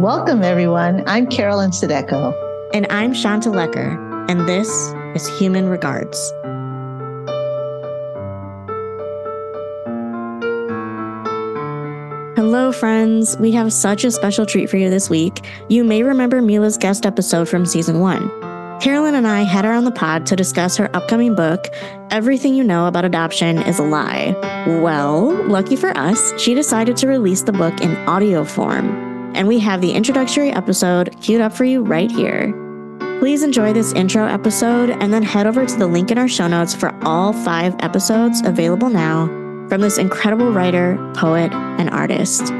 [0.00, 1.04] Welcome, everyone.
[1.06, 2.32] I'm Carolyn Sadeko.
[2.72, 4.66] And I'm Shanta Lecker, and this
[5.14, 6.32] is Human Regards.
[12.34, 13.36] Hello, friends.
[13.36, 15.44] We have such a special treat for you this week.
[15.68, 18.30] You may remember Mila's guest episode from season one.
[18.80, 21.68] Carolyn and I had her on the pod to discuss her upcoming book,
[22.10, 24.34] Everything You Know About Adoption is a Lie.
[24.80, 29.09] Well, lucky for us, she decided to release the book in audio form.
[29.34, 32.52] And we have the introductory episode queued up for you right here.
[33.20, 36.48] Please enjoy this intro episode and then head over to the link in our show
[36.48, 39.26] notes for all five episodes available now
[39.68, 42.52] from this incredible writer, poet, and artist.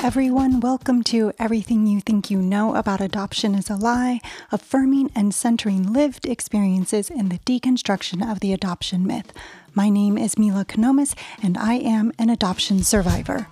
[0.00, 0.60] Everyone.
[0.60, 4.20] Welcome to Everything You Think You Know About Adoption is a Lie,
[4.52, 9.32] affirming and centering lived experiences in the deconstruction of the adoption myth.
[9.74, 13.48] My name is Mila Konomos, and I am an adoption survivor.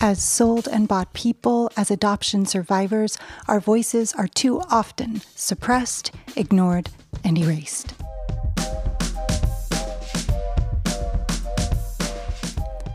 [0.00, 6.90] As sold and bought people, as adoption survivors, our voices are too often suppressed, ignored,
[7.24, 7.94] and erased.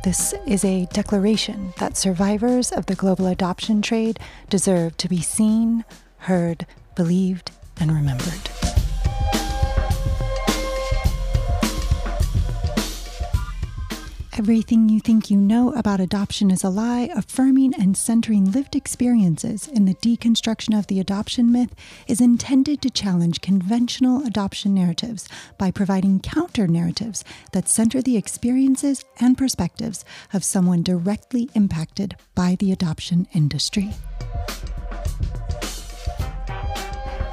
[0.04, 5.86] This is a declaration that survivors of the global adoption trade deserve to be seen,
[6.18, 8.51] heard, believed, and remembered.
[14.42, 19.68] Everything you think you know about adoption is a lie, affirming and centering lived experiences
[19.68, 21.76] in the deconstruction of the adoption myth
[22.08, 25.30] is intended to challenge conventional adoption narratives
[25.60, 30.04] by providing counter narratives that center the experiences and perspectives
[30.34, 33.92] of someone directly impacted by the adoption industry.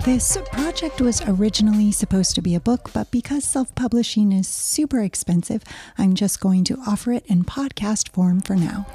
[0.09, 5.01] This project was originally supposed to be a book, but because self publishing is super
[5.01, 5.63] expensive,
[5.99, 8.87] I'm just going to offer it in podcast form for now.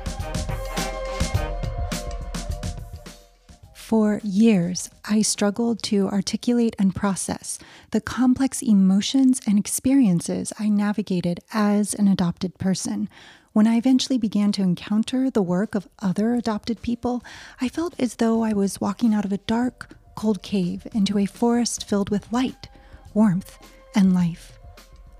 [3.75, 7.59] For years, I struggled to articulate and process
[7.91, 13.07] the complex emotions and experiences I navigated as an adopted person.
[13.51, 17.23] When I eventually began to encounter the work of other adopted people,
[17.61, 21.25] I felt as though I was walking out of a dark, cold cave into a
[21.25, 22.69] forest filled with light,
[23.13, 23.57] warmth,
[23.95, 24.59] and life,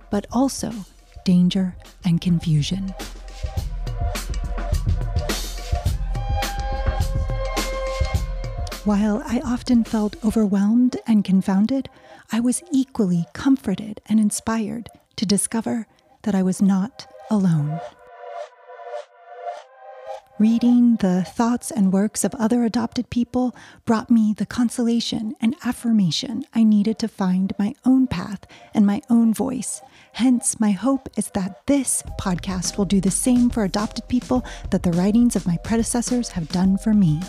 [0.09, 0.71] but also
[1.25, 2.93] danger and confusion.
[8.85, 11.87] While I often felt overwhelmed and confounded,
[12.33, 15.87] I was equally comforted and inspired to discover
[16.23, 17.79] that I was not alone.
[20.43, 23.55] Reading the thoughts and works of other adopted people
[23.85, 29.01] brought me the consolation and affirmation I needed to find my own path and my
[29.09, 29.81] own voice.
[30.11, 34.83] Hence, my hope is that this podcast will do the same for adopted people that
[34.83, 37.21] the writings of my predecessors have done for me.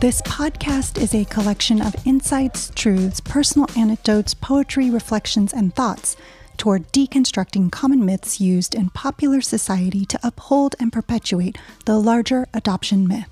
[0.00, 6.16] This podcast is a collection of insights, truths, personal anecdotes, poetry, reflections, and thoughts
[6.60, 11.56] toward deconstructing common myths used in popular society to uphold and perpetuate
[11.86, 13.30] the larger adoption myth.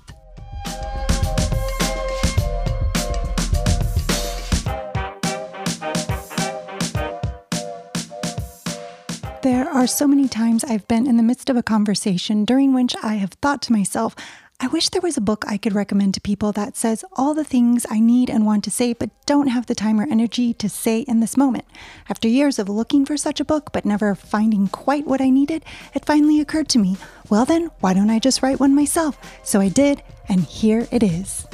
[9.43, 12.95] There are so many times I've been in the midst of a conversation during which
[13.03, 14.15] I have thought to myself,
[14.61, 17.45] I wish there was a book I could recommend to people that says all the
[17.45, 20.67] things I need and want to say, but don't have the time or energy to
[20.67, 21.63] say in this moment.
[22.09, 25.63] After years of looking for such a book, but never finding quite what I needed,
[25.93, 26.97] it finally occurred to me
[27.29, 29.17] well, then, why don't I just write one myself?
[29.43, 31.47] So I did, and here it is.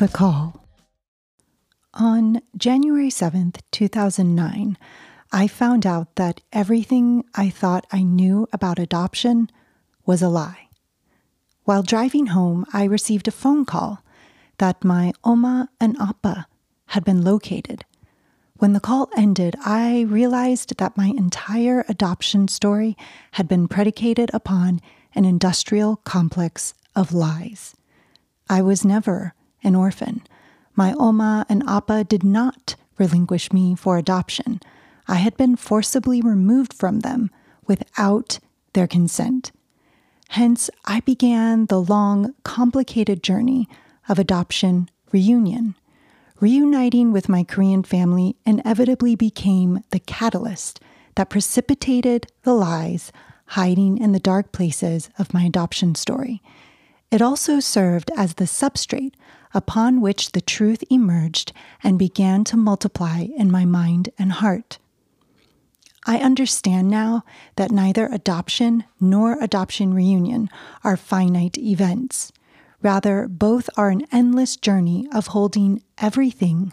[0.00, 0.64] The Call.
[1.92, 4.78] On January 7th, 2009,
[5.30, 9.50] I found out that everything I thought I knew about adoption
[10.06, 10.68] was a lie.
[11.64, 14.02] While driving home, I received a phone call
[14.56, 16.46] that my Oma and Appa
[16.86, 17.84] had been located.
[18.56, 22.96] When the call ended, I realized that my entire adoption story
[23.32, 24.80] had been predicated upon
[25.14, 27.76] an industrial complex of lies.
[28.48, 30.22] I was never an orphan.
[30.74, 34.60] My Oma and Appa did not relinquish me for adoption.
[35.08, 37.30] I had been forcibly removed from them
[37.66, 38.38] without
[38.72, 39.52] their consent.
[40.30, 43.68] Hence, I began the long, complicated journey
[44.08, 45.74] of adoption reunion.
[46.38, 50.80] Reuniting with my Korean family inevitably became the catalyst
[51.16, 53.12] that precipitated the lies
[53.46, 56.40] hiding in the dark places of my adoption story.
[57.10, 59.14] It also served as the substrate
[59.52, 61.52] upon which the truth emerged
[61.82, 64.78] and began to multiply in my mind and heart.
[66.06, 67.24] I understand now
[67.56, 70.48] that neither adoption nor adoption reunion
[70.84, 72.32] are finite events.
[72.80, 76.72] Rather, both are an endless journey of holding everything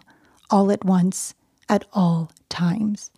[0.50, 1.34] all at once
[1.68, 3.10] at all times.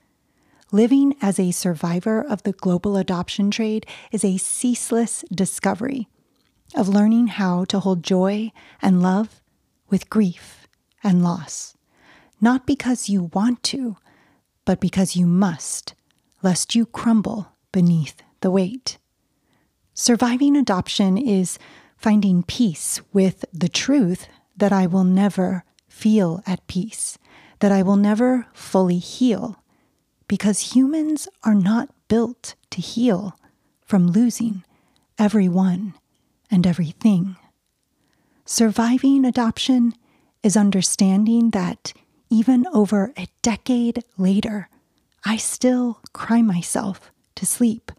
[0.72, 6.08] Living as a survivor of the global adoption trade is a ceaseless discovery
[6.74, 9.42] of learning how to hold joy and love
[9.88, 10.66] with grief
[11.02, 11.76] and loss,
[12.40, 13.96] not because you want to,
[14.64, 15.94] but because you must,
[16.42, 18.98] lest you crumble beneath the weight.
[19.94, 21.58] Surviving adoption is
[21.96, 27.18] finding peace with the truth that I will never feel at peace,
[27.58, 29.62] that I will never fully heal,
[30.28, 33.38] because humans are not built to heal
[33.84, 34.64] from losing
[35.18, 35.94] everyone
[36.50, 37.36] and everything.
[38.44, 39.94] Surviving adoption
[40.42, 41.92] is understanding that
[42.30, 44.68] even over a decade later,
[45.24, 47.92] I still cry myself to sleep.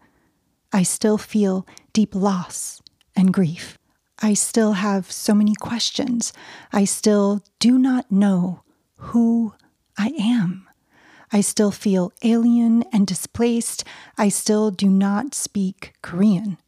[0.72, 2.80] I still feel deep loss
[3.14, 3.78] and grief.
[4.20, 6.32] I still have so many questions.
[6.72, 8.62] I still do not know
[8.96, 9.54] who
[9.98, 10.68] I am.
[11.32, 13.84] I still feel alien and displaced.
[14.16, 16.58] I still do not speak Korean.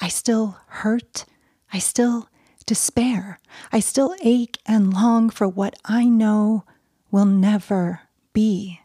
[0.00, 1.24] I still hurt.
[1.72, 2.28] I still
[2.66, 3.40] despair.
[3.72, 6.64] I still ache and long for what I know
[7.10, 8.02] will never
[8.32, 8.80] be.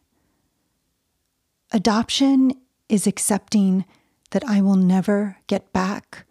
[1.72, 2.54] Adoption
[2.88, 3.86] is accepting
[4.32, 6.26] that I will never get back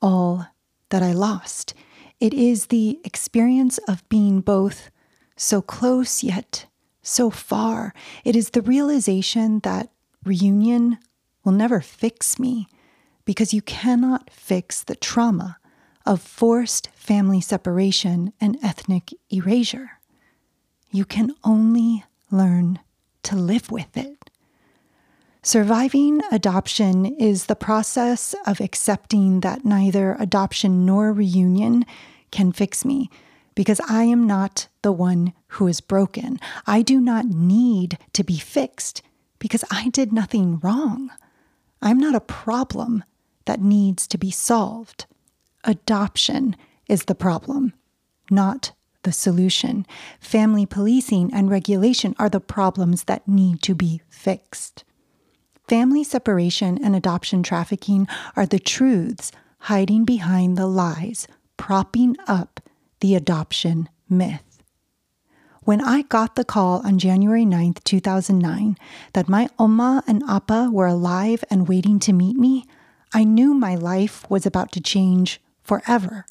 [0.00, 0.46] all
[0.90, 1.74] that I lost.
[2.20, 4.90] It is the experience of being both
[5.36, 6.66] so close yet
[7.02, 7.94] so far.
[8.24, 9.90] It is the realization that
[10.24, 10.98] reunion
[11.44, 12.68] will never fix me
[13.24, 15.58] because you cannot fix the trauma
[16.04, 19.92] of forced family separation and ethnic erasure.
[20.90, 22.80] You can only learn
[23.24, 24.30] to live with it.
[25.42, 31.84] Surviving adoption is the process of accepting that neither adoption nor reunion
[32.30, 33.10] can fix me
[33.54, 36.38] because I am not the one who is broken.
[36.66, 39.02] I do not need to be fixed
[39.38, 41.10] because I did nothing wrong.
[41.80, 43.02] I'm not a problem
[43.44, 45.06] that needs to be solved.
[45.64, 46.56] Adoption
[46.88, 47.72] is the problem,
[48.30, 48.72] not
[49.02, 49.86] the solution.
[50.20, 54.84] Family policing and regulation are the problems that need to be fixed.
[55.68, 58.06] Family separation and adoption trafficking
[58.36, 62.60] are the truths hiding behind the lies, propping up
[63.00, 64.62] the adoption myth.
[65.64, 68.76] When I got the call on January 9th, 2009,
[69.12, 72.64] that my Oma and Appa were alive and waiting to meet me,
[73.14, 76.26] I knew my life was about to change forever.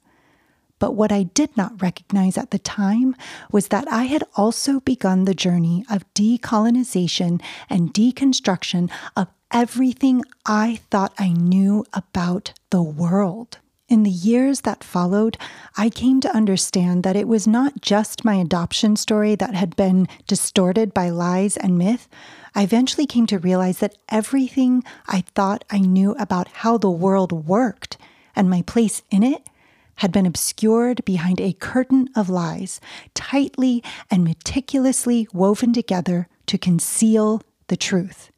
[0.79, 3.15] But what I did not recognize at the time
[3.51, 10.79] was that I had also begun the journey of decolonization and deconstruction of everything I
[10.89, 13.59] thought I knew about the world.
[13.89, 15.37] In the years that followed,
[15.77, 20.07] I came to understand that it was not just my adoption story that had been
[20.27, 22.07] distorted by lies and myth,
[22.53, 27.31] I eventually came to realize that everything I thought I knew about how the world
[27.31, 27.97] worked
[28.35, 29.47] and my place in it
[29.95, 32.81] had been obscured behind a curtain of lies,
[33.13, 38.31] tightly and meticulously woven together to conceal the truth.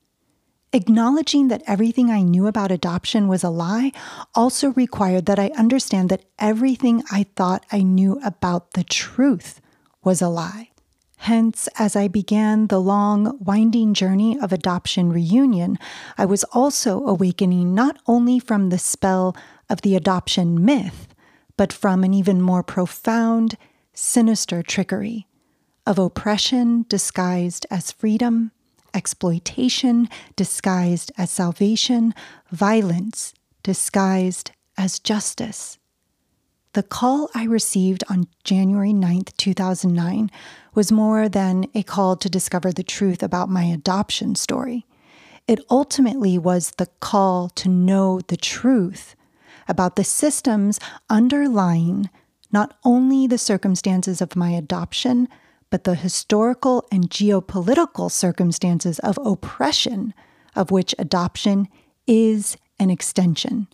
[0.73, 3.91] Acknowledging that everything I knew about adoption was a lie
[4.33, 9.61] also required that I understand that everything I thought I knew about the truth
[10.03, 10.69] was a lie.
[11.23, 15.79] Hence, as I began the long, winding journey of adoption reunion,
[16.17, 19.33] I was also awakening not only from the spell
[19.69, 21.07] of the adoption myth,
[21.55, 23.55] but from an even more profound,
[23.93, 25.25] sinister trickery
[25.87, 28.51] of oppression disguised as freedom,
[28.93, 32.13] exploitation disguised as salvation,
[32.51, 35.77] violence disguised as justice.
[36.73, 40.31] The call I received on January 9th, 2009
[40.73, 44.87] was more than a call to discover the truth about my adoption story.
[45.47, 49.15] It ultimately was the call to know the truth
[49.67, 50.79] about the systems
[51.11, 52.09] underlying
[52.51, 55.27] not only the circumstances of my adoption,
[55.69, 60.11] but the historical and geopolitical circumstances of oppression
[60.55, 61.67] of which adoption
[62.07, 63.67] is an extension.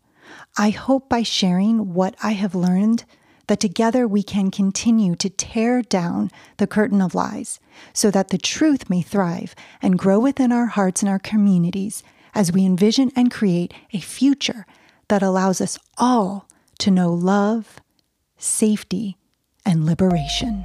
[0.58, 3.06] I hope by sharing what I have learned
[3.48, 7.60] that together we can continue to tear down the curtain of lies
[7.94, 12.04] so that the truth may thrive and grow within our hearts and our communities
[12.36, 14.66] as we envision and create a future
[15.08, 17.80] that allows us all to know love,
[18.38, 19.18] safety,
[19.66, 20.64] and liberation.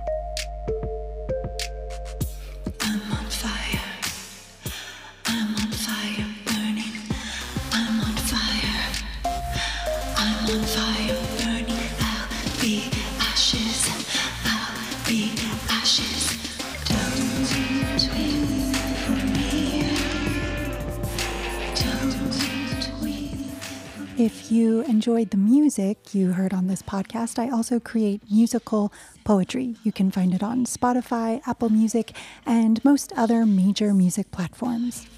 [24.16, 28.92] If you enjoyed the music you heard on this podcast, I also create musical
[29.24, 29.74] poetry.
[29.82, 32.12] You can find it on Spotify, Apple Music,
[32.46, 35.08] and most other major music platforms.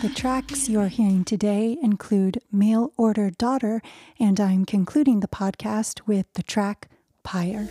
[0.00, 3.82] The tracks you're hearing today include Mail Order Daughter,
[4.20, 6.88] and I'm concluding the podcast with the track
[7.24, 7.68] Pyre.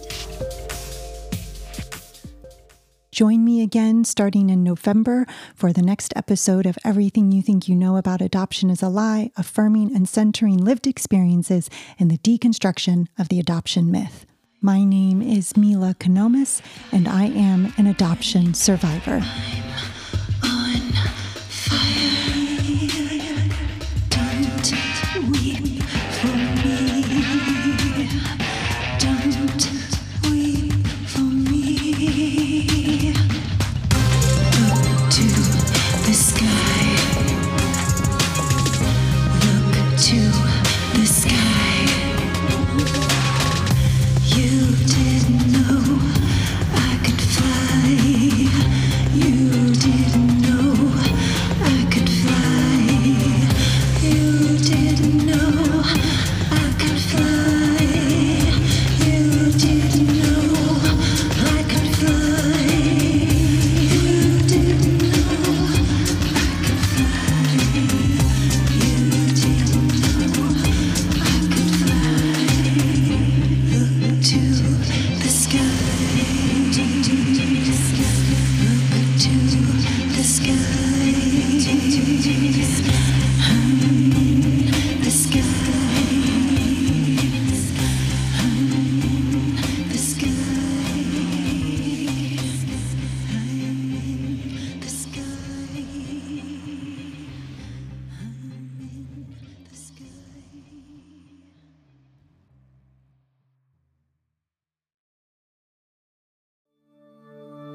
[3.15, 7.73] Join me again starting in November for the next episode of Everything You Think You
[7.73, 13.29] Know About Adoption is a Lie, affirming and centering lived experiences in the deconstruction of
[13.29, 14.25] the adoption myth.
[14.59, 19.23] My name is Mila Konomos, and I am an adoption survivor.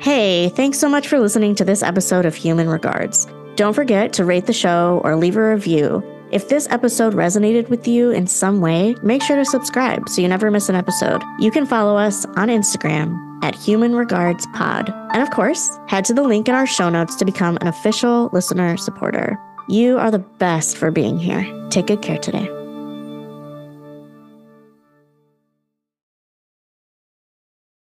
[0.02, 3.26] Hey, thanks so much for listening to this episode of Human Regards.
[3.60, 6.02] Don't forget to rate the show or leave a review.
[6.30, 10.28] If this episode resonated with you in some way, make sure to subscribe so you
[10.28, 11.22] never miss an episode.
[11.38, 14.88] You can follow us on Instagram at Human Regards Pod.
[15.12, 18.30] And of course, head to the link in our show notes to become an official
[18.32, 19.38] listener supporter.
[19.68, 21.44] You are the best for being here.
[21.68, 22.59] Take good care today.